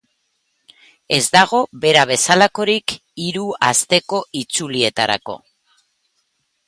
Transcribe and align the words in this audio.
Ez 1.17 1.25
dago 1.35 1.59
bera 1.83 2.05
bezalakorik 2.11 2.95
hiru 3.27 3.45
asteko 3.69 4.23
itzulietarako. 4.41 5.37